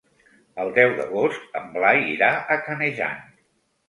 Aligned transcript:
El 0.61 0.69
deu 0.77 0.93
d'agost 0.99 1.59
en 1.59 1.67
Blai 1.75 2.01
irà 2.13 2.31
a 2.57 2.57
Canejan. 2.71 3.21